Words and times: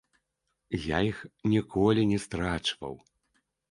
Я 0.95 1.03
іх 1.11 1.21
ніколі 1.53 2.09
не 2.15 2.19
страчваў. 2.27 2.93